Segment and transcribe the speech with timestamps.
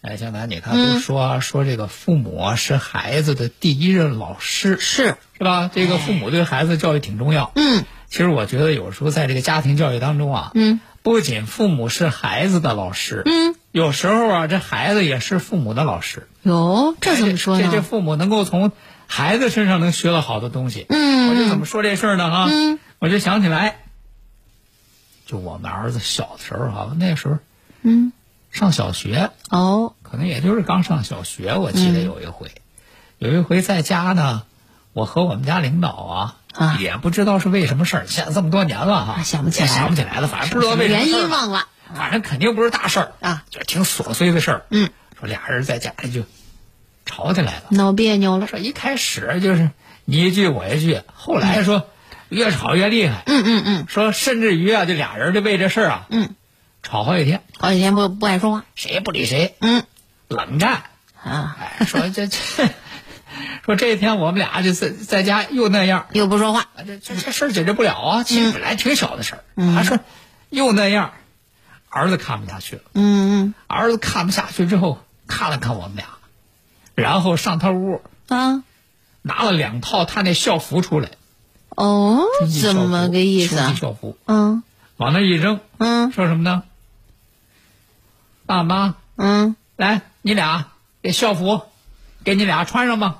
[0.00, 5.70] 哎，江南，你看都说、说这个父母啊是孩子的第一任老师，是是吧？
[5.74, 7.50] 这个父母对孩子教育挺重要。
[7.56, 16.26] 嗯其实我觉得有时候在这个家庭教育当中啊，嗯不仅父母是孩子的老师，嗯，有时候啊，这孩子也是父母的老师。
[16.42, 17.82] 哟，这怎么说呢这这呢？
[17.82, 18.72] 父母能够从
[19.06, 20.86] 孩子身上能学到好多东西。
[20.88, 22.30] 嗯我就怎么说这事儿呢？
[22.30, 23.80] 哈，嗯我就想起来，
[25.26, 27.38] 就我们儿子小的时候哈，那时候
[27.82, 28.12] 嗯
[28.50, 29.94] 上小学，哦。
[30.02, 32.50] 可能也就是刚上小学，我记得有一回，
[33.18, 34.42] 有一回在家呢，
[34.92, 36.76] 我和我们家领导啊，啊。
[36.80, 39.66] 也不知道是为什么事儿，现在这么多年了哈，啊想不起来。
[39.66, 41.68] 也想不起来了，反正不知道为什么原因忘了。
[41.94, 44.66] 反正肯定不是大事儿啊，就是挺琐碎的事儿。
[44.70, 46.22] 嗯，说俩人在家里就
[47.06, 47.64] 吵起来了。
[47.70, 48.46] 闹别扭了。
[48.46, 49.70] 说一开始就是
[50.04, 51.86] 你一句我一句，后来说
[52.28, 53.22] 越吵越厉害。
[53.26, 53.86] 嗯嗯嗯。
[53.88, 56.34] 说甚至于啊，这俩人就为这事儿啊，嗯，
[56.88, 58.64] 吵好几天，好几天不不爱说话。
[58.74, 59.84] 谁也不理谁，嗯
[60.28, 60.84] 冷战。
[61.22, 62.38] 啊，哎，说这这，
[63.66, 66.60] 说这一天我们俩就在在家又那样，又不说话。
[66.60, 68.22] 啊这这这事儿解决不了啊。
[68.22, 69.98] 其实本来挺小的事儿，嗯他说
[70.48, 71.12] 又那样，
[71.90, 72.82] 儿子看不下去了。
[72.94, 76.06] 嗯嗯儿子看不下去之后，看了看我们俩，
[76.94, 78.64] 然后上他屋嗯啊
[79.20, 81.10] 拿了两套他那校服出来，
[81.68, 82.22] 哦
[82.62, 83.74] 怎么个意思啊？
[83.78, 84.62] 校服嗯
[84.96, 86.62] 往那一扔，嗯说什么呢？
[88.48, 90.68] 爸妈，嗯，来，你俩
[91.02, 91.60] 这校服
[92.24, 93.16] 给你俩穿上吧。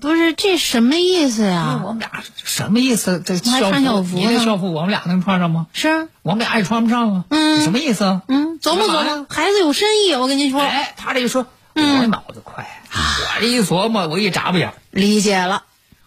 [0.00, 1.90] 不是这什么意思呀我？
[1.90, 3.20] 们俩什么意思？
[3.26, 5.66] 这穿校服你这校服我们俩能穿上吗？
[5.72, 7.24] 是啊我们俩也穿不上啊。
[7.28, 8.22] 嗯什么意思啊？
[8.28, 11.44] 嗯，琢磨琢磨，孩子有深意，我跟您说，哎，他这一说，
[11.74, 15.64] 嗯我脑子快，我这一琢磨，我一眨巴眼儿，理解了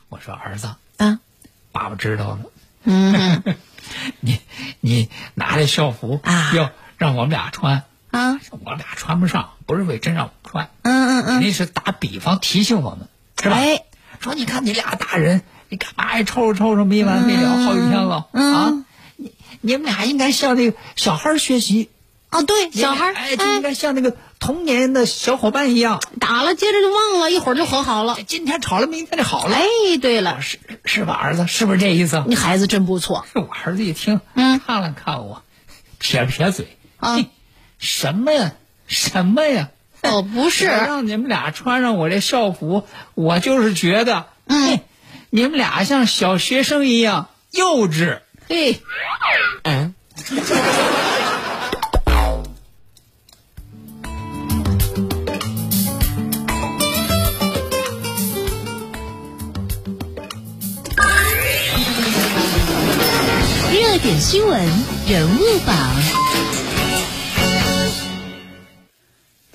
[0.08, 1.20] 我说儿子，啊。
[1.74, 2.40] 爸爸知道了，
[2.86, 3.44] 嗯
[4.22, 4.40] 你
[4.80, 7.84] 你拿着校服啊要让我们俩穿，
[8.16, 13.08] 啊我俩穿不上，不是为真让我们穿，嗯嗯嗯，肯定是打比方提醒我们，
[13.42, 13.56] 是吧？
[13.58, 13.84] 哎，
[14.20, 18.86] 说你看你俩大人，你干嘛还抽着抽着没完没了好几天了、嗯啊？
[19.18, 19.32] 你
[19.62, 21.90] 你们俩应该向那个小孩学习，
[22.32, 28.24] 哦对，小孩哎，就应该像那个童年的小伙伴一样，打了，接着就忘了，一会儿就和好了这。
[28.24, 29.56] 今天吵了，明天就好了。
[29.56, 29.66] 哎，
[30.02, 32.24] 对了，是是吧，儿子，是不是这意思？
[32.28, 33.26] 你孩子真不错。
[33.32, 35.44] 是我儿子一听，嗯看了看我，
[35.98, 37.30] 撇撇嘴，啊嘿
[37.86, 38.54] 什么呀，
[38.88, 39.70] 什么呀？
[40.02, 44.80] 哦， 不是，让你们俩穿上我这校服，我就是觉得，嗯，
[45.30, 48.22] 你们俩像小学生一样幼稚。
[48.50, 48.82] 嘿，
[49.64, 49.94] 嗯，
[63.72, 64.60] 热点新闻
[65.08, 65.76] 人物榜，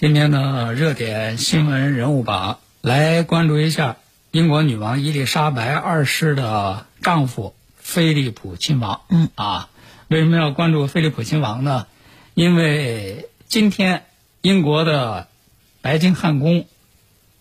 [0.00, 3.98] 今天呢，热点新闻人物榜来关注一下
[4.30, 9.02] 英国女王伊丽莎白二世的丈夫菲利普亲王。
[9.10, 9.68] 嗯啊，
[10.08, 11.86] 为什么要关注菲利普亲王呢？
[12.32, 14.06] 因为今天
[14.40, 15.28] 英国的
[15.82, 16.66] 白金汉宫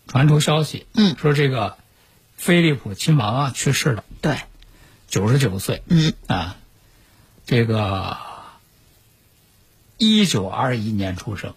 [0.06, 1.78] 传出消息，嗯说这个
[2.36, 4.36] 菲利普亲王啊去世了，对，
[5.08, 5.82] 九十九岁。
[5.86, 6.56] 嗯啊，
[7.46, 8.18] 这个
[9.96, 11.54] 一九二一年出生。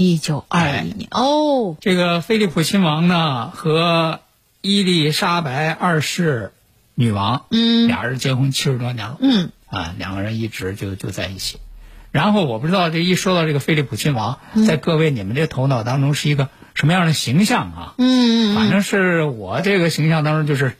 [0.00, 1.08] 一九二一年。
[1.10, 4.20] 哦，这个菲利普亲王呢和
[4.62, 6.52] 伊丽莎白二世
[6.94, 7.86] 女王，嗯。
[7.86, 9.50] 俩人结婚七十多年了，嗯。
[9.66, 11.58] 啊，两个人一直就就在一起。
[12.12, 14.64] 然后我不知道这一说到这个菲利普亲王，嗯。
[14.64, 17.94] 在各位你们这头脑当中是一个什么样的形象啊？
[17.98, 18.54] 嗯。
[18.54, 20.78] 反正是我这个形象当中就是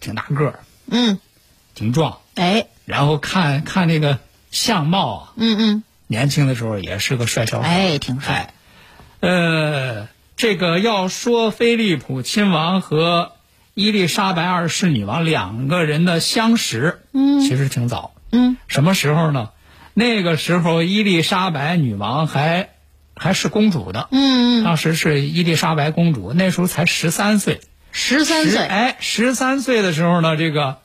[0.00, 1.18] 挺大个儿，嗯，
[1.74, 4.18] 挺壮，哎，然后看看那个
[4.50, 7.64] 相貌啊，嗯嗯，年轻的时候也是个帅小伙。
[7.64, 8.34] 哎，挺帅。
[8.34, 8.54] 哎，
[9.20, 13.30] 呃，这个要说菲利普亲王和
[13.74, 18.12] 伊丽莎白二世女王两个人的相识，嗯其实挺早。
[18.32, 19.50] 嗯，什么时候呢？
[19.94, 22.70] 那个时候伊丽莎白女王还
[23.14, 27.60] 还是公主的，嗯嗯，当时是伊丽莎白公主，那时候才十三岁。
[27.92, 28.58] 十十三岁。
[28.66, 30.78] 哎，十三岁的时候呢，这个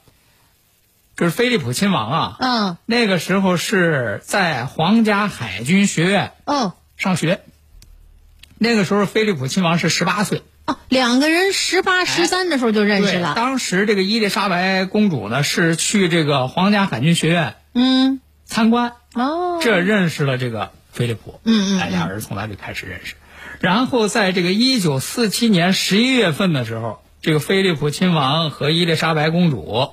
[1.15, 7.41] 就是菲利普亲王啊，嗯那个时候是在皇家海军学院哦上学。
[8.57, 13.33] 那个时候菲利普亲王是十八岁，哦，两个人十八十三的时候就认识对，了。
[13.35, 21.39] 当时这个伊丽莎白公主呢是去这个皇家海军学院嗯参观，哦，这认识了这个菲利普。
[21.43, 23.15] 嗯嗯哎，俩人从那里开始认识。
[23.59, 29.89] 然后在这个一九四七年十一月份的时候，这个菲利普亲王和伊丽莎白公主，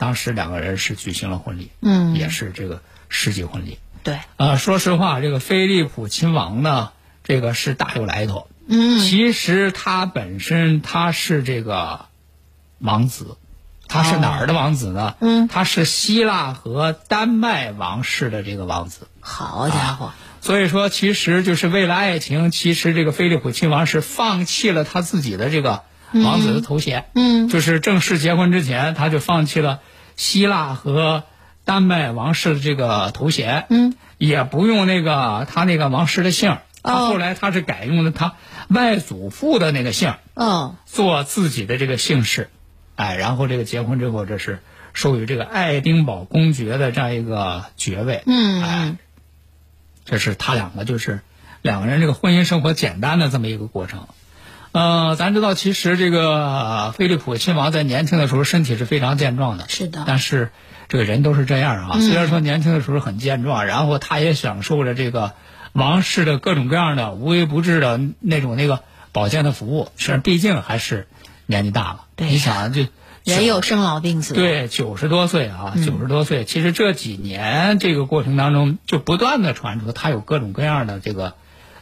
[0.00, 2.16] 当时两个人是举行了婚礼，嗯。
[2.16, 2.80] 也是这个
[3.10, 3.78] 世纪婚礼。
[4.02, 6.92] 对，呃、说实话，这个菲利普亲王呢，
[7.22, 8.48] 这个是大有来头。
[8.66, 8.98] 嗯。
[9.00, 12.06] 其实他本身他是这个
[12.78, 13.36] 王子，
[13.88, 15.16] 他是哪儿的王子呢？
[15.20, 15.48] 嗯。
[15.48, 19.06] 他是希腊和丹麦王室的这个王子。
[19.20, 25.82] 好家伙，所以说，其实就是为了爱情，其实这个菲利普亲王是放弃了他自己的这个
[26.12, 27.48] 王子的头衔，嗯。
[27.48, 29.80] 就是正式结婚之前，他就放弃了
[30.20, 31.24] 希腊和
[31.64, 38.34] 丹麦王室的这个头衔，嗯，也不用那个他那个王室的姓儿，他哦后来他是改用了他
[38.68, 42.50] 外祖父的那个姓儿，哦，做自己的这个姓氏，
[42.96, 44.58] 哎，然后这个结婚之后，这是
[44.92, 48.62] 授予这个爱丁堡公爵的这样一个爵位，嗯。
[48.62, 48.96] 哎，
[50.04, 51.20] 这是他两个就是
[51.62, 54.06] 两个人这个婚姻生活简单的这么一个过程。
[54.72, 60.50] 呃，咱知道，其实这个菲利普亲王在年轻的时候身体是非常健壮的，是的但是
[60.88, 65.32] 这个人都是这样啊，虽然说年轻的时候很健壮，然后他也享受着这个
[65.72, 68.80] 王室的各种各样的无微不至的那种那个
[69.10, 71.08] 保健的服务，是毕竟还是
[71.46, 72.04] 年纪大了。
[72.14, 72.88] 对你想这
[73.24, 76.44] 人有生老病死。，对，九十多岁啊，九十多岁。
[76.44, 81.34] 其实这几年这个过程当中，就不断的传出他有各种各样的这个，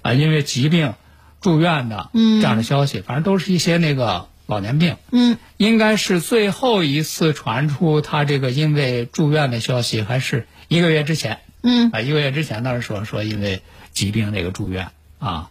[0.02, 0.94] 啊、因为疾病
[1.40, 4.96] 住院的这样的消息，反正都是一些那个老年病。
[5.10, 11.40] 嗯，应该是最后一次传出他这个因为住院的消息，还是一个月之前。
[11.60, 13.62] 嗯啊，一个月之前那时说说因为
[13.92, 15.50] 疾病那个住院啊，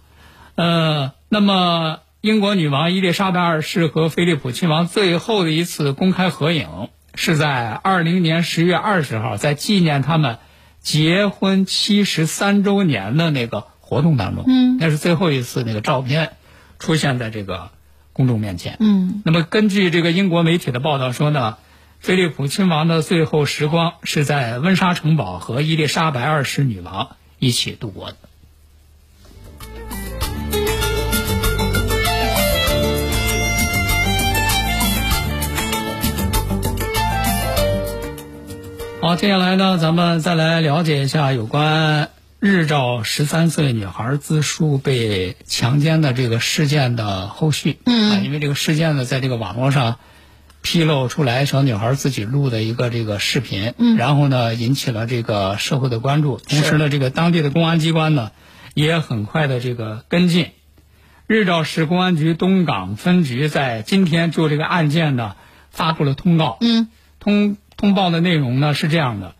[0.56, 10.38] 呃，那么英国女王伊丽莎白二世和菲利普亲王最后的一次公开合影是在二零年十月二十号，在纪念他们
[10.80, 16.31] 结婚七十三周年的那个活动当中，嗯，那是最后一次那个照片
[16.78, 17.69] 出现在这个
[18.12, 19.22] 公众面前，嗯。
[19.24, 21.56] 那么根据这个英国媒体的报道说呢，
[22.01, 28.18] 菲利普亲王的最后时光是在温莎城堡和伊丽莎白二世女王一起度过的。
[39.00, 47.80] 好，接下来呢，咱们再来了解一下有关日照十三岁女孩自述被强奸的这个事件的后续。
[47.86, 49.98] 嗯啊，因为这个事件呢，在这个网络上
[50.62, 56.38] 披露出来，小女孩自己录的一个这个视频，嗯然后呢，引起了这个社会的关注。
[56.38, 58.32] 同时呢，这个当地的公安机关呢，
[58.75, 60.51] 也很快的这个跟进。
[61.25, 65.36] 日照市公安局东港分局在今天就这个案件呢
[65.72, 66.58] 发布了通告。
[66.62, 66.88] 嗯
[67.20, 69.34] 通通报的内容呢是这样的，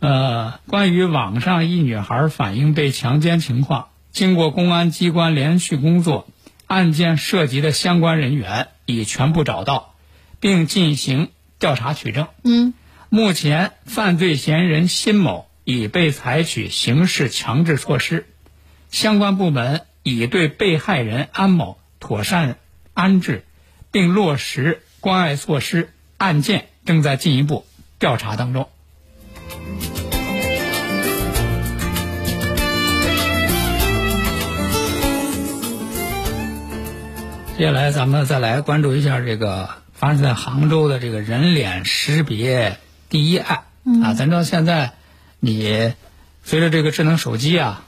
[0.00, 6.28] 呃，关于网上一女孩反映被强奸情况，经过公安机关连续工作，
[6.66, 9.94] 案件涉及的相关人员已全部找到，
[10.38, 12.28] 并进行调查取证。
[12.44, 12.74] 嗯
[13.10, 18.26] 目前，犯罪嫌疑人辛某已被采取刑事强制措施，
[18.90, 22.56] 相关部门已对被害人安某妥善
[22.94, 23.44] 安置，
[23.90, 27.66] 并落实关爱措施，案件正在进一步
[27.98, 28.68] 调查当中。
[37.56, 42.78] 接下来，咱们再来关注一下这个发生在杭州的这个人脸识别
[43.08, 43.64] 第一案、
[44.00, 44.14] 啊。
[44.14, 44.92] 咱知道现在
[45.40, 45.92] 你
[46.44, 47.84] 随着这个智能手机啊，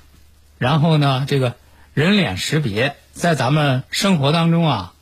[0.59, 1.55] 然后呢，这个
[1.95, 4.93] 人脸识别在咱们生活当中啊，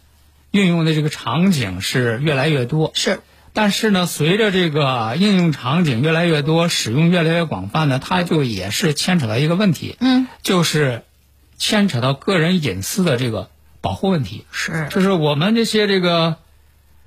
[0.50, 2.90] 运用的这个场景是越来越多。
[2.92, 3.20] 是
[3.52, 11.02] 但是呢，随着这个应用场景越来越多，使用越来越广泛呢，它就也是牵扯到一个问题，嗯就是
[11.56, 13.50] 牵扯到个人隐私的这个
[13.80, 14.44] 保护问题。
[14.52, 16.36] 是就是我们这些这个，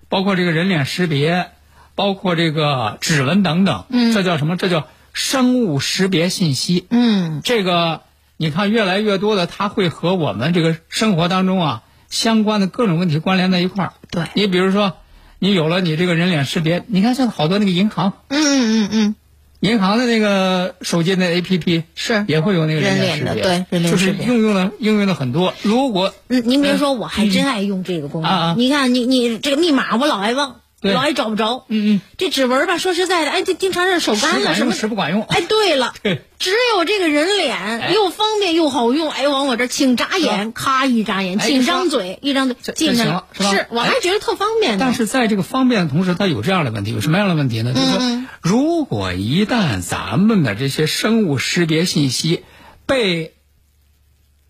[0.09, 1.51] 包括这个人脸识别，
[1.95, 4.57] 包括这个指纹等等，嗯这叫什么？
[4.57, 6.87] 这叫生物识别信息。
[6.89, 8.01] 嗯，这个
[8.37, 13.93] 你看，越来越多的，它会和我们这个生活当中啊相关的各种问题关联在一块儿。
[14.09, 14.97] 对你比如说，
[15.43, 19.15] 你有了你这个人脸识别，你看现在好多那个银行，嗯嗯嗯嗯，
[19.61, 22.23] 银行的那个手机的 APP 是。
[22.27, 25.55] 也会有那个人脸脸识别，的对人脸就是应用了应用了很多。
[25.63, 28.55] 如果嗯，您别说，我还真爱用这个功能。
[28.59, 31.65] 你看，你你这个密码我老爱忘，对老也找不着。
[31.67, 34.73] 嗯嗯，这指纹吧，说实在的，哎，这经常是手干了什么。
[34.73, 35.21] 时不管用。
[35.23, 39.11] 哎，对了， 对只有这个人脸哎又方便又好用。
[39.11, 43.51] 哎，往我这请眨眼，咔一眨眼，请张嘴，一张嘴进去了了。
[43.51, 44.79] 是我还哎觉得特方便。
[44.79, 47.73] 但是在这个方便的同时，它有这样的问题，有什么样的问题呢？
[47.73, 52.43] 就是如果一旦咱们的这些生物识别信息
[52.87, 53.35] 被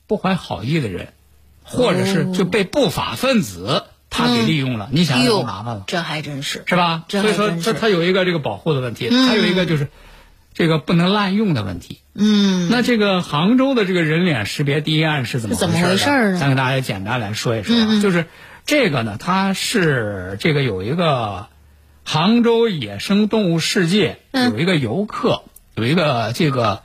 [0.07, 1.13] 不怀好意的人，
[1.63, 6.63] 或者是就被不法分子他给利用了，你想麻烦了，这还真是。
[6.67, 7.05] 是吧？
[7.07, 7.73] 这所以说，还真是。
[7.73, 9.27] 它它有一个这个保护的问题，嗯。
[9.27, 9.87] 还有一个就是
[10.53, 11.99] 这个不能滥用的问题。
[12.13, 16.39] 嗯，那这个杭州的这个人脸识别第一案是怎么怎么回回事儿呢？
[16.39, 18.01] 咱给大家简单来说一说啊，嗯嗯。
[18.01, 18.25] 就是
[18.65, 21.47] 这个呢，它是这个有一个
[22.03, 24.51] 杭州野生动物世界嗯。
[24.51, 25.43] 有一个游客，
[25.75, 26.83] 有一个这个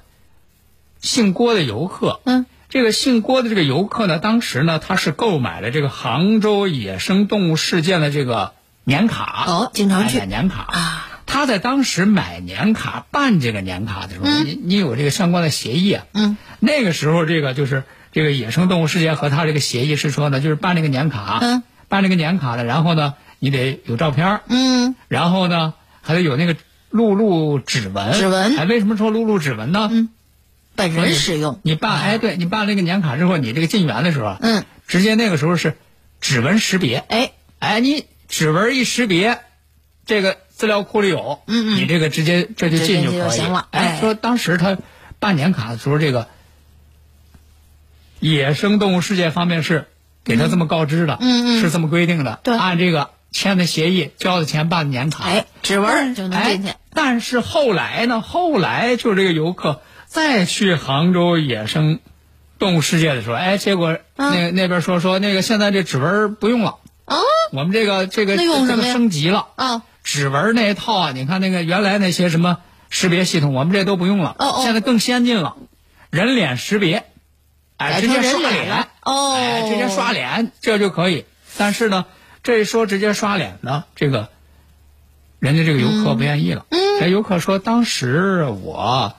[1.01, 8.53] 姓郭的游客，嗯，这个姓郭的这个游客呢，当时呢他是购买了这个杭州野生动物世界的这个
[8.85, 10.19] 年卡，哦经常去。
[10.19, 10.63] 哎买年卡。
[10.63, 11.09] 啊。
[11.29, 16.05] 他在当时买年卡办这个年卡的时候，你你有这个相关的协议啊？
[16.15, 17.83] 嗯，那个时候这个就是
[18.13, 24.95] 这个野生动物世界和他这个协议是说呢，就是办这个年卡，嗯，办这个年卡呢，然后呢你得有照片嗯。
[25.09, 26.55] 然后呢还得有那个
[26.91, 28.57] 录入指纹，指纹。
[28.57, 29.89] 哎，为什么说录入指纹呢？
[29.91, 30.09] 嗯，
[30.77, 31.59] 本人使用。
[31.63, 35.77] 你办哎，对你办这个年卡之后，你这个进园的时候啊，嗯，直接那个时候是
[36.21, 39.41] 指纹识别，哎，哎，你指纹一识别，
[40.05, 44.79] 这个资料库里有，嗯嗯你这个直接这就进就可以行了哎哎，说当时他
[45.19, 46.29] 办年卡的时候，这个
[48.21, 49.89] 野生动物世界方面是
[50.25, 56.77] 给他这么告知的，嗯嗯是这么规定的，对按这个签的协议交的钱办的年卡，哎，指纹就能进去哎。
[56.95, 58.23] 但是后来呢？
[58.23, 59.83] 后来就这个游客
[60.17, 62.01] 再去杭州野生
[62.59, 67.19] 动物世界的时候，哎，结果嗯那个、那边说说那个现在这指纹不用了，啊
[67.53, 72.57] 我们这个这个这个升级了，啊，指纹那一套啊，你看那个原来那些什么
[72.89, 74.63] 识别系统，我们这都不用了，哦哦。
[74.65, 75.59] 现在更先进了，
[76.09, 77.05] 人脸识别，
[77.77, 79.35] 哎，直接刷脸哦。
[79.35, 81.27] 哎，直接刷脸这就可以。
[81.59, 82.07] 但是呢，
[82.43, 84.31] 这一说直接刷脸呢，这个
[85.41, 86.65] 人家这个游客不愿意了。
[86.71, 86.79] 嗯。
[87.01, 89.15] 这游客说，当时我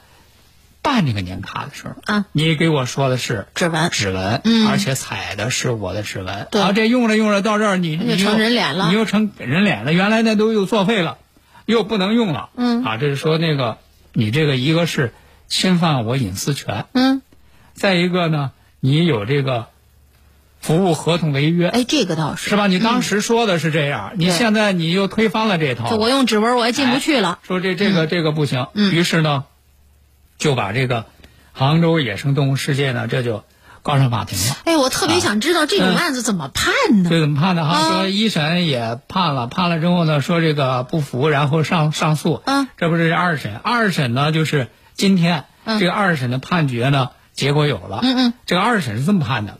[0.87, 6.47] 办这个年卡的时候啊，你给我说的是指纹指纹，嗯而且采的是我的指纹。
[6.49, 9.91] 对啊，这用着用着到这儿，你你又人脸了你又成人脸了。
[9.91, 11.17] 原来那都又作废了，
[11.65, 12.51] 又不能用了。
[12.55, 13.79] 嗯啊，这是说那个
[14.13, 15.13] 你这个一个是
[15.49, 17.21] 侵犯我隐私权，嗯，
[17.73, 19.65] 再一个呢，你有这个
[20.61, 22.67] 服务合同违约，哎，这个倒是是吧？
[22.67, 27.39] 你当时说的是这样，你现在你又推翻了这套就，我用指纹我也进不去了。
[27.45, 29.43] 说这这个这个不行，嗯于是呢，
[30.37, 31.05] 就把这个
[31.51, 33.43] 杭州野生动物世界呢，这就
[33.81, 34.57] 告上法庭了。
[34.65, 37.09] 哎，我特别想知道这种嗯案子怎么判呢？
[37.09, 37.75] 这怎么判的哈？
[37.75, 42.41] 啊说一审也判了，判了之后呢，说这个不服，然后上上诉。
[42.45, 47.99] 啊这不是二审，二审呢就是今天、嗯这个二审的判决呢，结果有了。
[48.03, 49.59] 嗯嗯，这个二审是这么判的，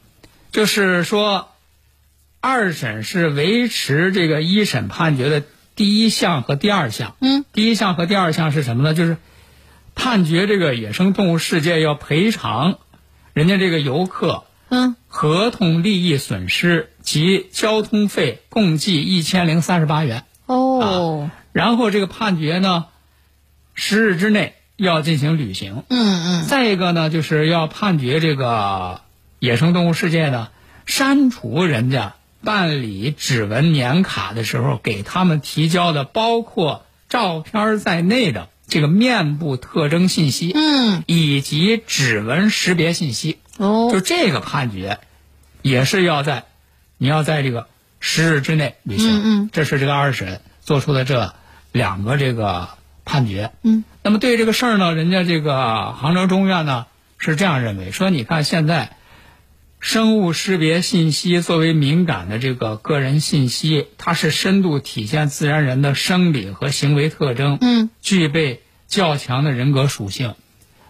[0.52, 1.50] 就是说，
[2.40, 5.44] 二审是维持这个一审判决的
[5.76, 7.16] 第一项和第二项。
[7.20, 8.94] 嗯，第一项和第二项是什么呢？
[8.94, 9.18] 就是
[9.98, 12.78] 判决这个野生动物世界要赔偿
[13.34, 20.24] 人家这个游客嗯，合同利益损失及交通费共计一千零三十八元。
[20.46, 22.86] 哦，然后这个判决呢，
[23.74, 25.84] 十日之内要进行履行。
[25.90, 29.02] 嗯嗯，再一个呢，就是要判决这个
[29.40, 30.50] 野生动物世界呢，
[30.86, 43.38] 删除人家办理指纹年卡的时候给他们提交的包括照片在内的这个面部特征信息，嗯，以及指纹识别信息。
[43.58, 45.00] 哦，就这个判决，
[45.62, 46.44] 也是要在
[46.98, 47.68] 你要在这个
[48.00, 49.10] 十日之内履行。
[49.10, 51.34] 嗯嗯这是这个二审做出的这
[51.72, 52.70] 两个这个
[53.06, 53.52] 判决。
[53.64, 58.97] 嗯，那么对这个事儿呢，人家这个杭州中院呢是这样认为，说你看现在
[59.80, 70.34] 生物识别信息作为敏感的这个个人信息，它是深度体现自然人的生理和行为特征，嗯，具备较强的人格属性。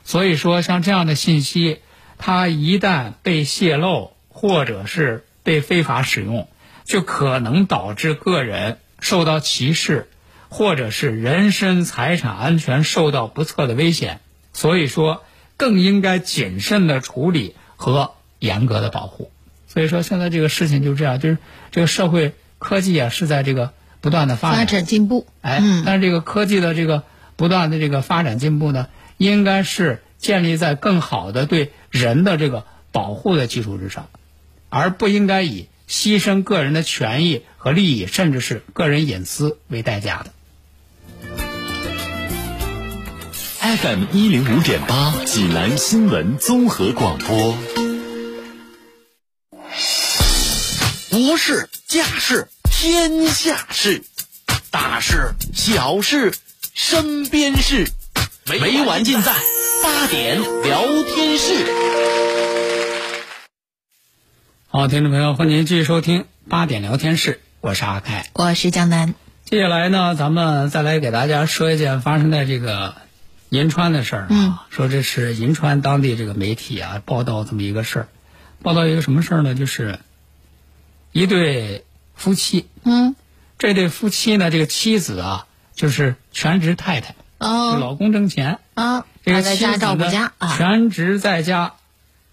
[0.04, 1.80] 所以说，像这样的信息，
[2.18, 6.48] 它一旦被泄露或者是被非法使用，
[6.86, 10.08] 就可能导致个人受到歧视
[10.48, 14.22] 或者是人身财产安全受到不测的危险，
[14.54, 15.24] 所以说
[15.58, 19.32] 更应该谨慎的处理和严格的保护。
[19.68, 21.38] 所以说现在这个事情就这样，就是
[21.72, 25.28] 这个社会科技啊是在这个不断的发展发展，展进步。
[25.42, 27.04] 哎，嗯但是这个科技的这个
[27.36, 34.08] 不断的这个发展进步呢，应该是建立在更好的对人的这个保护的基础之上，
[34.70, 40.32] 而不应该以牺牲个人的权益和利益，甚至是个人隐私为代价的。
[43.60, 47.87] FM 一零五点八，济南新闻综合广播。
[51.18, 54.04] 国事、家事、天下事，
[54.70, 56.32] 大事、小事、
[56.76, 57.88] 身边事，
[58.46, 59.34] 没完尽在
[59.84, 60.84] 八点聊
[61.16, 61.66] 天室。
[64.68, 68.30] 好，听众朋友，欢迎您继续收听八点聊天室，我是阿开。
[68.34, 69.16] 我是江南。
[69.44, 72.94] 接下来呢，咱们再来给大家说一件发生在这个
[73.50, 74.28] 银川的事儿啊。
[74.30, 78.08] 嗯说这是银川当地这个媒体啊报道这么一个事儿，
[78.62, 79.56] 报道一个什么事儿呢？
[79.56, 79.98] 就是
[81.12, 81.86] 一对
[82.16, 83.16] 夫妻，嗯，
[83.58, 90.56] 这对夫妻呢，这个妻子啊，就是全职太太，老公挣钱，啊，这个他在家妻子呢照顾家啊。
[90.56, 91.74] 全职在家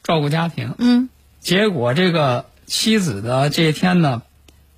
[0.02, 0.75] 照顾家庭。
[0.78, 1.09] 嗯
[1.40, 4.23] 结果这个妻子的，这一天呢，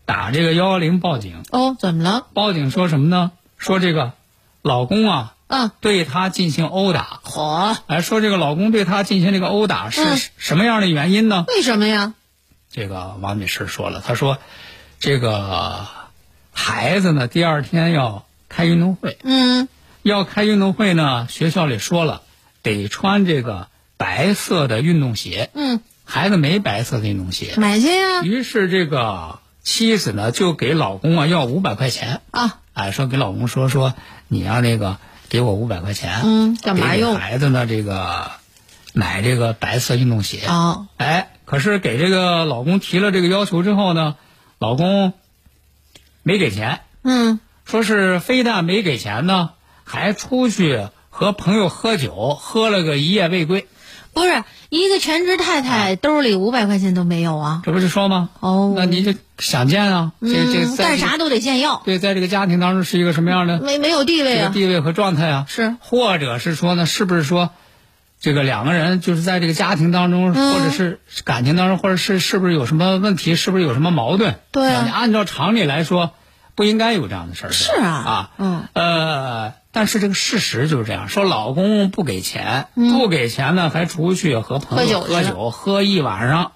[0.05, 2.27] 打这个幺幺零报警，哦，怎么了？
[2.35, 3.31] 报警说什么呢？
[3.57, 4.13] 说这个
[4.63, 11.45] 老公啊啊，对她进行殴打，嚯，哎，说这个老公对她进行这个殴打是嗯什么样的原因呢？
[11.47, 12.15] 为什么呀？
[12.71, 14.39] 这个王女士说了，她说
[15.01, 15.87] 这个
[16.53, 19.69] 孩子呢第二天要开运动会，嗯。
[20.03, 22.23] 要开运动会呢，学校里说了
[22.63, 28.23] 得穿这个白色的运动鞋，嗯，孩子没白色的运动鞋，买去呀。
[28.23, 33.95] 于是这个妻子呢就给老公啊要五百块钱，啊，哎，说给老公说说
[34.29, 38.31] 你要那个给我五百块钱，嗯干嘛给用孩子呢这个
[38.93, 40.47] 买这个白色运动鞋。
[40.47, 44.17] 哦，哎，可是给这个老公提了这个要求之后呢，
[44.59, 45.15] 老公
[46.23, 49.51] 没给钱，嗯，说是非但没给钱呢，
[49.85, 53.67] 还出去和朋友喝酒，喝了个一夜未归。
[54.13, 57.61] 不是一个全职太太兜里五百块钱都没有啊。
[57.65, 58.31] 这不是说吗？
[58.41, 64.43] 哦那你就想见啊，这这干啥都得见要，对，在这个家庭当中是一个什么样的没没有地位啊。
[64.45, 65.45] 这个地位和状态啊？
[65.47, 67.51] 是或者是说呢，是不是说，
[68.21, 74.37] 这个两个人就是在这个家庭当中，嗯或者是感情当中，或者是是不是有什么问题，是不是有什么矛盾？
[74.53, 76.13] 对啊你按照常理来说，
[76.55, 77.53] 不应该有这样的事儿。
[77.53, 86.53] 是啊啊，嗯，呃，但是这个事实就是这样，说老公不给钱，不给钱呢，还出去和朋友嗯喝酒喝酒，喝一晚上。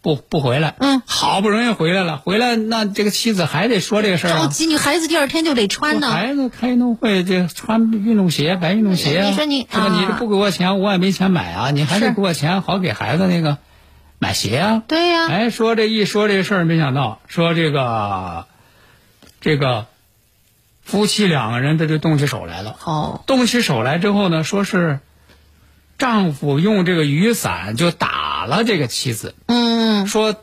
[0.00, 6.08] 不不回来，嗯，好不容易回来了，回来那这个妻子还得说这个事儿啊，着急，你孩子第二天就得穿呢。
[6.08, 9.80] 孩子开运动会，这穿运动鞋、白运动鞋啊，你说你是吧？
[9.80, 9.98] 啊。
[9.98, 13.58] 你这不给我钱，我也没钱买啊，你还得给我钱，好给孩子那个
[14.18, 14.82] 买鞋啊。
[14.86, 18.46] 对呀、哎，说这一说这事儿，没想到说这个
[19.40, 19.86] 这个
[20.82, 22.76] 夫妻两个人这就动起手来了。
[22.84, 25.00] 哦，动起手来之后呢，说是
[25.98, 30.34] 丈夫用这个雨伞就打了这个妻子，嗯，说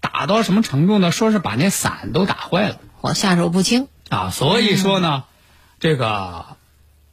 [0.00, 1.10] 打到什么程度呢？
[1.10, 2.78] 说是把那伞都打坏了。
[3.00, 3.88] 我下手不轻。
[4.10, 5.24] 啊，所以说呢，
[5.80, 6.44] 这个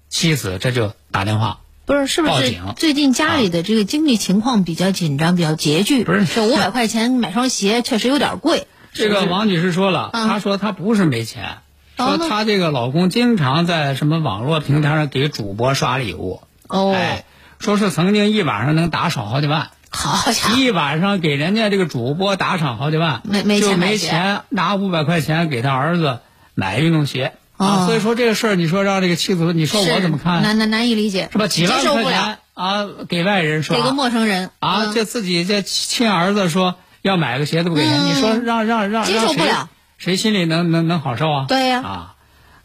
[0.09, 6.03] 妻子这就打电话，不是，是不是报警最近家里的这个经济情况比较紧张，比较拮据？
[6.03, 8.67] 不是这五百块钱买双鞋 确实有点贵。
[8.93, 11.59] 这个王女士说了，啊她说她不是没钱，
[11.97, 17.25] 说她这个老公经常在什么网络平台上给主播刷礼物，哦，哎，
[17.59, 24.41] 说是曾经一晚上能打赏好几万，好家伙，一晚上给人家这个主播打赏好几万，没没钱就没钱。
[24.49, 26.19] 拿五百块钱给他儿子
[26.53, 27.33] 买运动鞋。
[27.57, 30.41] 啊，哦所以说这个事儿，你说让这个妻子，你说我怎么看？
[30.41, 31.47] 难难难以理解，是吧？
[31.47, 32.11] 几万块接受不了。
[32.11, 34.49] 钱啊，给外人说，给个陌生人。
[34.59, 34.93] 啊，嗯。
[34.93, 38.05] 这自己这亲儿子说要买个鞋都不给钱，嗯。
[38.07, 39.69] 你说让让让接受让谁不了。
[39.97, 41.45] 谁心里能能能好受啊？
[41.47, 41.81] 对呀。
[41.81, 42.15] 啊，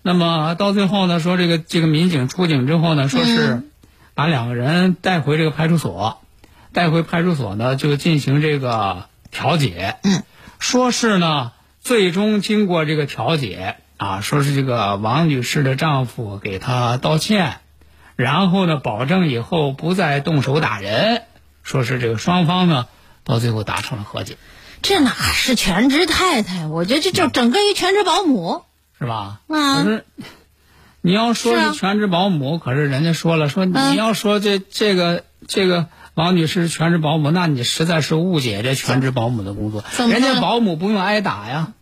[0.02, 3.69] 那么到最后呢，说这个这个民警出警之后呢，说是嗯
[4.14, 6.20] 把两个人带回这个派出所，
[6.72, 9.96] 带回派出所呢就进行这个调解。
[10.02, 10.22] 嗯，
[10.58, 17.60] 说是呢，最终经过这个调解啊，说是这个王女士的丈夫给她道歉，
[18.16, 21.22] 然后呢，保证以后不再动手打人。
[21.62, 22.86] 说是这个双方呢，
[23.24, 24.36] 到最后达成了和解，
[24.82, 26.66] 这哪是全职太太？
[26.66, 28.64] 我觉得这就整个一全职保姆。
[28.98, 29.40] 是吧？
[29.48, 29.82] 啊
[31.02, 33.92] 你要说是全职保姆，可是人家说了，说嗯。
[33.92, 39.84] 你要说这这个这个王女士是全职保姆，那你实在是误解这全职保姆的工作。
[39.96, 41.72] 人家保姆不用挨打呀，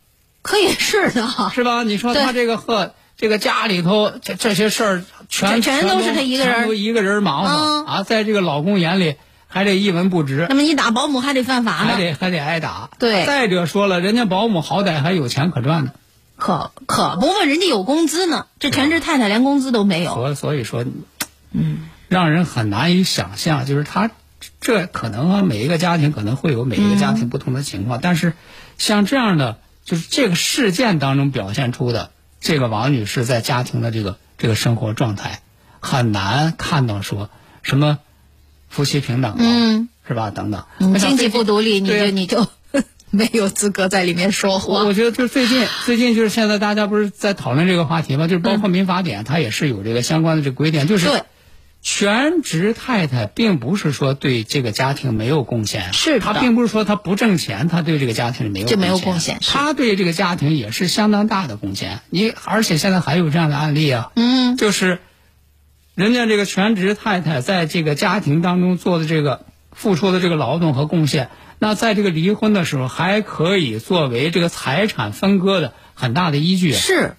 [0.43, 1.83] 可以是的，是吧？
[1.83, 2.23] 你说对。
[2.23, 7.87] 他这个和这个家里头这这些事儿全全都是他一个人全都一个人忙活、嗯。
[7.87, 9.17] 啊，在这个老公眼里
[9.49, 10.47] 还得一文不值。
[10.49, 12.91] 那，么你打保姆还得犯法呢，还得还得挨打。
[13.01, 13.27] 对。
[13.27, 15.91] 再者说了，人家保姆好歹还有钱可赚呢，
[16.39, 20.15] 可可不嘛，人家有工资呢，这全职太太连工资都没有。
[20.15, 20.85] 所所以说，
[21.51, 24.11] 嗯，让人很难以想象，就是他
[24.61, 28.35] 这可能啊，每一个家庭可能会有每一个家庭不同的情况，但是
[28.79, 35.43] 像这样的，就是这个事件当中表现出的这个王女士在家庭的这个这个生活状态，
[35.81, 37.31] 很难看到说
[37.63, 37.99] 什么
[38.69, 40.31] 夫妻平等啊，嗯，是吧？
[40.31, 42.47] 等等，嗯经济不独立，你就你就
[43.13, 44.85] 没有资格在里面说我话。
[44.85, 48.29] 我觉得就是最近最近就是现在大家不是在讨论这个话题吗？
[48.29, 51.23] 就是包括民法典，它也是有这个相关的这个规定，就是对
[51.81, 62.01] 全职太太并不是说对这个家庭没有贡献，是的她并不是说她不挣钱，她对这个家庭没有就没有贡贡献是她对这个家庭也是相当大的贡献。
[62.11, 64.99] 你而且现在还有这样的案例啊，嗯，就是
[65.95, 76.73] 人家这个全职太太在这个家庭当中做的这个付出的这个劳动和贡献，那在这个离婚的时候还可以作为这个财产分割的很大的依据。
[76.73, 77.17] 是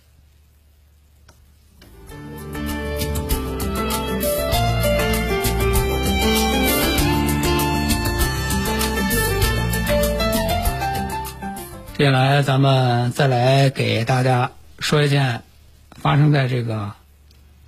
[11.97, 15.43] 接下来咱们再来给大家说一件
[15.91, 16.93] 发生在这个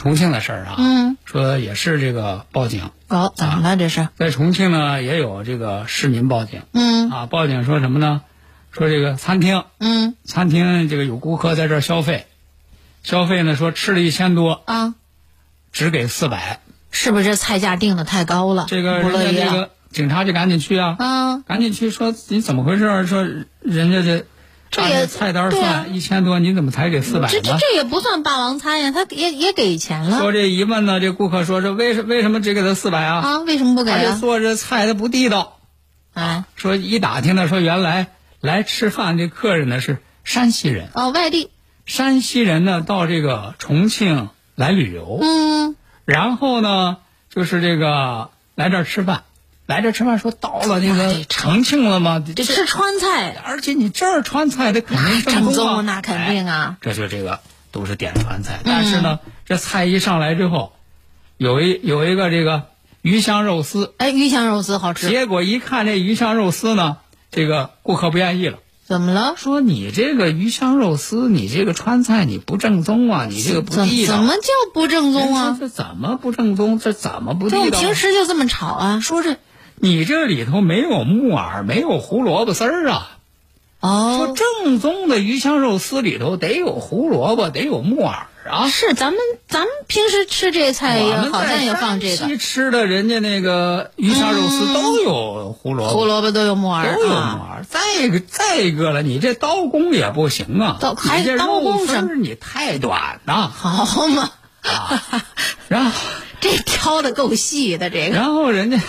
[0.02, 4.08] 重庆的事儿啊，嗯，说也是这个报警，哦，怎么了这是？
[4.18, 8.24] 在重庆呢也有这个市民报警嗯啊，报警说什么呢？
[8.72, 12.26] 说这个餐厅嗯餐厅这个有顾客在这儿消费，
[13.04, 14.96] 消费呢说吃了一千多，啊，
[15.72, 18.66] 只给四百，是不是这菜价定的太高了？
[18.68, 19.32] 这个不乐意啊？
[19.32, 23.06] 人家这个警察就赶紧去啊，啊，赶紧去说你怎么回事儿？
[23.06, 23.24] 说
[23.60, 24.26] 人家这
[24.72, 27.58] 这也菜单算一千多，你怎么才给四百这这？
[27.58, 33.18] 这也不算霸王餐呀，他也也给钱了说这一问呢，这顾客说这为什为什么只给他四百啊？
[33.20, 33.38] 啊？
[33.40, 34.18] 为什么不给啊？
[34.20, 35.58] 做这菜他不地道。
[36.14, 38.08] 啊，说一打听呢，说原来
[38.42, 41.50] 来吃饭这客人呢是山西人，哦，外地，
[41.86, 46.98] 山西人呢到这个重庆来旅游，嗯，然后呢
[47.30, 49.24] 就是这个来这儿吃饭，
[49.72, 52.22] 来这儿吃饭说到了那个重庆了吗？
[52.36, 56.76] 这吃川菜而且你这儿川菜的肯定正宗啊，那肯定啊。
[56.76, 57.40] 哎这就这个
[57.72, 60.74] 都是点川菜，但是呢，这菜一上来之后，
[61.38, 62.64] 有一有一个这个
[63.02, 66.98] 鱼香肉丝，哎，鱼香肉丝好吃，结果一看这鱼香肉丝呢，
[67.32, 69.36] 这个顾客不愿意了，怎么了？
[69.38, 74.18] 说你这个鱼香肉丝，你这个川菜你不正宗啊，你这个不怎地道。
[74.18, 75.58] 怎么叫不正宗啊？
[75.58, 76.78] 这怎么不正宗？
[76.78, 77.80] 这怎么不地道？
[77.80, 79.00] 平时就这么炒啊。
[79.00, 79.38] 说这
[79.82, 83.18] 你这里头没有木耳，没有胡萝卜丝儿啊。
[83.80, 88.68] 哦说哦，正宗的鱼香肉丝里头得有胡萝卜，得有木耳啊。
[88.70, 97.50] 是咱们咱们平时吃这菜也好像也放这个西吃的人家那个鱼香肉丝都有胡萝卜，胡萝卜都有木耳都有木啊。
[97.54, 97.66] 耳。
[97.68, 104.30] 再一个，再一个了，你这刀工也不行啊，刀还你这刀工肉丝什儿你太短呐、好嘛，
[105.68, 105.92] 然后，
[106.42, 108.16] 这挑的够细的这个。
[108.16, 108.82] 然后人家，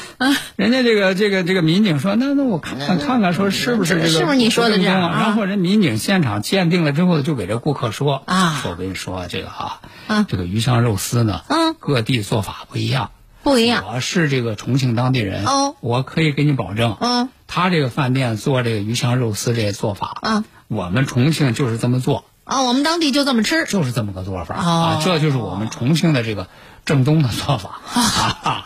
[0.57, 5.19] 人家这个这个这个民警说，那那我看看看看，说是不是这个是不是你说的这样不正宗啊？
[5.19, 13.13] 啊然后人民警现场鉴定了之后，就给这顾客说啊说我跟你说这个啊，啊这个鱼香肉丝呢，嗯各地做法不一样。
[13.45, 13.85] 不一样。
[13.93, 23.65] 我是这个重庆当地人，哦我可以给你保证，嗯，他这个饭店做这个鱼香肉丝这个做法，啊，我们重庆就是这么做，啊，我们当地就这么吃。
[23.67, 26.49] 就是这么个做法、哦啊，这就是我们重庆的这个
[26.85, 27.81] 正宗的做法。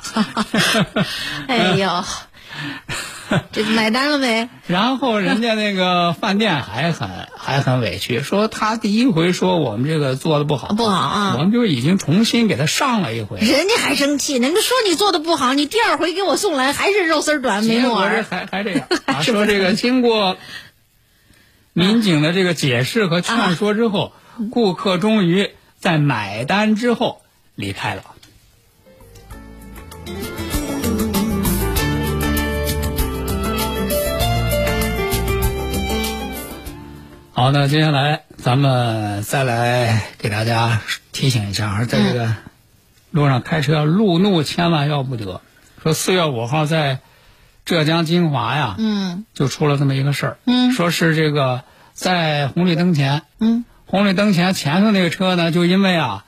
[1.46, 2.04] 哎呦，
[3.52, 4.48] 这买单了没？
[4.66, 18.24] 然后人家那个饭店还很还很委屈，说他第一回说我们这个做的不好，不好啊我们就已经重新给他上了一回，人家还生气呢，你说你做的不好，你第二回给我送来还是肉丝儿短没木结果这耳。
[18.28, 20.38] 还还这样 啊，说这个经过
[21.78, 24.14] 民警的这个解释和劝说之后，
[24.50, 27.20] 顾客终于在买单之后
[27.54, 28.02] 离开了。
[37.34, 40.80] 好，那接下来咱们再来给大家
[41.12, 42.34] 提醒一下啊，在这个
[43.10, 45.42] 路上开车路怒千万要不得。
[45.82, 47.00] 说四月五号在
[47.66, 49.26] 浙江金华呀，嗯。
[49.34, 50.72] 就出了这么一个事儿，嗯。
[50.72, 56.24] 说是这个在红绿灯前，嗯，红绿灯前前头那个车呢，就因为啊，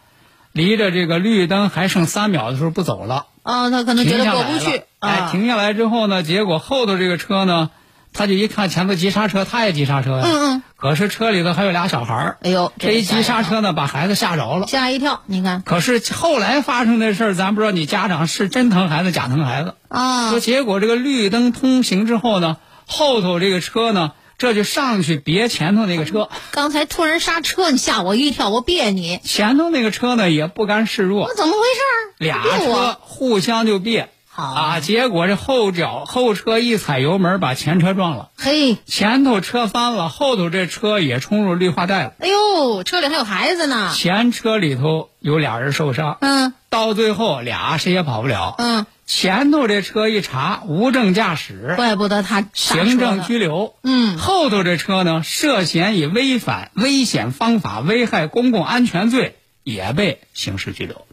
[0.52, 4.82] 离着这个绿灯还剩三秒的时候不走了，哦，他可能觉得过不去。
[4.98, 5.30] 哎，啊。
[5.30, 7.70] 停下来之后呢，结果后头这个车呢，
[8.12, 10.22] 他就一看前头急刹车，他也急刹车呀。
[10.24, 10.62] 嗯嗯。
[10.76, 12.38] 可是车里头还有俩小孩儿。
[12.42, 14.66] 哎呦，这一急刹车呢，把孩子吓着了。
[14.66, 15.62] 吓一跳，你看。
[15.62, 20.30] 可是后来发生的事儿，咱不知道你家长是真疼孩子假疼孩子啊。
[20.30, 26.28] 说结果这个绿灯通行之后呢，后头这个车呢，这就上去别前头那个车。
[26.52, 29.20] 刚才突然刹车，你吓我一跳，我别你。
[29.24, 31.26] 前头那个车呢也不甘示弱。
[31.28, 32.24] 那怎么回事？
[32.24, 34.10] 俩车互相就别。
[34.42, 34.80] 啊！
[34.80, 38.30] 结果这后脚后车一踩油门，把前车撞了。
[38.36, 42.12] 嘿，前头车翻了，后头这车也冲入绿化带了。
[42.20, 43.92] 哎呦，车里还有孩子呢。
[43.94, 46.18] 前车里头有俩人受伤。
[46.20, 46.54] 嗯。
[46.70, 48.54] 到最后俩谁也跑不了。
[48.58, 48.86] 嗯。
[49.06, 53.74] 前头这车一查无证驾驶，怪不得他行政拘留。
[53.82, 54.18] 嗯。
[54.18, 61.06] 后头这车呢，涉嫌以违反危险方法危害公共安全罪，也被刑事拘留。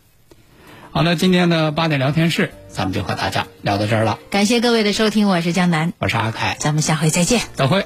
[0.92, 4.20] 好了，今天的八点聊天室，咱们就和大家聊到这儿了。
[4.30, 7.86] 感谢各位的收听，我是江南，我是阿凯，咱们下回再见，再会。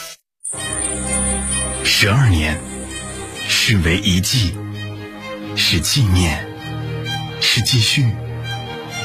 [2.03, 2.59] 十二年，
[3.47, 4.57] 是为一季，
[5.55, 6.47] 是纪念，
[7.39, 8.11] 是继续，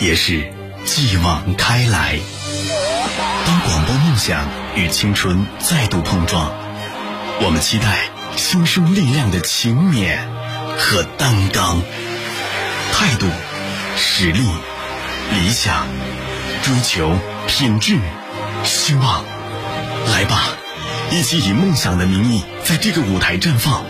[0.01, 0.51] 也是
[0.87, 2.19] 继往开来。
[3.45, 6.51] 当广播梦想与青春再度碰撞，
[7.43, 10.17] 我们期待新生力量的勤勉
[10.79, 11.83] 和担当，
[12.95, 13.27] 态度、
[13.99, 14.41] 实力、
[15.35, 15.87] 理想、
[16.63, 17.15] 追求、
[17.47, 17.99] 品质、
[18.65, 19.23] 希望，
[20.15, 20.49] 来吧！
[21.11, 23.85] 一起以梦想的名义，在这个舞台绽放。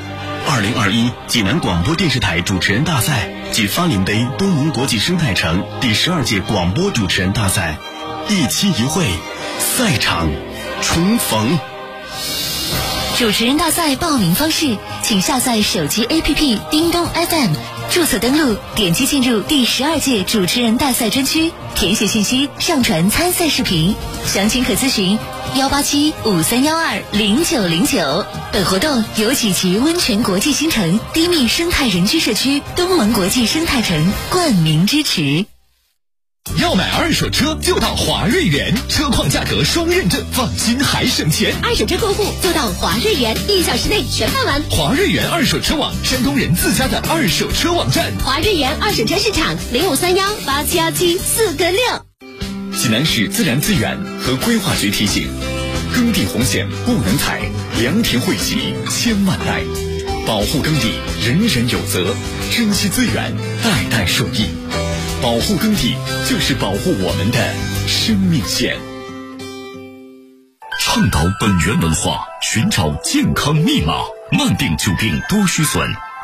[0.49, 7.79] 二零二一济南广播电视台主持人大赛暨发林杯东盟国际生态城第十二届广播主持人大赛，
[8.29, 9.07] 一期一会，
[9.59, 10.31] 赛场
[10.83, 11.59] 重逢。
[13.19, 17.55] 主持人大赛报名方式，请下载手机 APP 叮咚 FM，
[17.97, 23.97] 注册登录，点击进入第十二届主持人大赛专区，填写信息，上传参赛视频。
[24.27, 25.19] 详情可咨询
[25.55, 28.27] 幺八七五三幺二零九零九。
[28.53, 35.47] 本活动由几集温泉国际新城低密生态人居社区东盟国际生态城冠名支持。
[36.67, 41.55] 要买二手车就到华瑞源，车况价格双认证，放心还省钱。
[41.63, 44.61] 二手车过户就到华瑞源，一小时内全办完。
[44.69, 48.13] 华瑞源二手车网，山东人自家的二手车网站。
[48.25, 51.81] 华瑞源二手车市场零五三幺八七幺七四个六。
[52.77, 55.29] 济南市自然资源和规划局提醒：
[55.95, 57.43] 耕地红线不能踩，
[57.79, 59.63] 良田惠及千万代。
[60.27, 60.91] 保护耕地，
[61.25, 62.13] 人人有责；
[62.51, 64.49] 珍惜资源，代代受益。
[65.27, 65.97] 保护耕地，
[66.31, 67.53] 就是保护我们的
[67.89, 68.77] 生命线。
[70.79, 73.95] 倡导本源文化，寻找健康密码，
[74.31, 75.85] 慢病久病多虚损。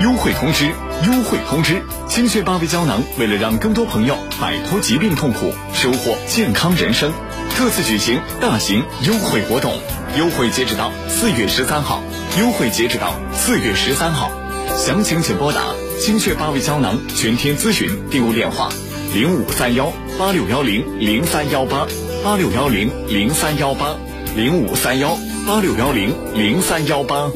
[0.00, 0.64] 优惠通知！
[1.06, 1.82] 优惠通知！
[2.08, 7.12] 清血八味胶囊为了让更多朋友摆脱疾病痛苦，收获健康人生，
[7.50, 9.74] 特此举行大型优惠活动，
[10.16, 12.02] 优惠截止到四月十三号，
[12.38, 14.30] 优惠截止到四月十三号，
[14.74, 15.60] 详情请拨打
[16.00, 18.70] 清血八味胶囊全天咨询订购电话
[19.12, 21.86] 零五三幺八六幺零零三幺八
[22.24, 23.94] 八六幺零零三幺八
[24.34, 27.30] 零五三幺八六幺零零三幺八。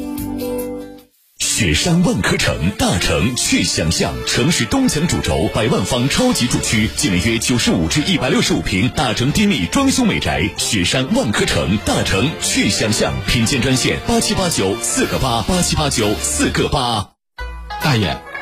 [1.57, 4.13] 雪山万科城，大城去想象。
[4.27, 10.51] 城市东墙主轴，百万方超级住区，建面约九十五至一百六十五平，大城低密装修美宅。
[10.57, 13.15] 雪山万科城，大城去想象。
[13.29, 17.11] 品鉴专线八七八九四个八八七八九四个八。
[17.81, 18.34] 大爷。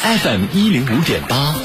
[0.00, 1.58] FM 一零五点八。